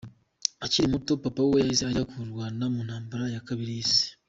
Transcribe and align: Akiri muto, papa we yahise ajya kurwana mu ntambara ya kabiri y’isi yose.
Akiri 0.63 0.87
muto, 0.93 1.11
papa 1.23 1.41
we 1.49 1.57
yahise 1.61 1.83
ajya 1.85 2.03
kurwana 2.11 2.63
mu 2.73 2.79
ntambara 2.87 3.25
ya 3.33 3.45
kabiri 3.47 3.71
y’isi 3.77 3.95
yose. 4.03 4.07